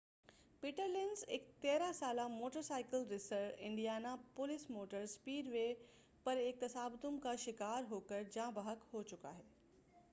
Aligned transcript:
پیٹرلینز 0.63 1.23
ایک 1.27 1.43
13 1.61 1.91
سالہ 1.93 2.27
motorcycle 2.27 3.03
racer 3.09 3.49
Indiana 3.57 4.15
police 4.35 4.69
motor 4.69 5.01
speedway 5.01 5.73
پر 6.25 6.37
ایک 6.37 6.59
تصادم 6.59 7.17
کا 7.17 7.35
شکار 7.35 7.83
ہوکر 7.89 8.23
جاں 8.31 8.51
بحق 8.51 8.93
ہوچُکا 8.93 9.35
ہے 9.35 9.43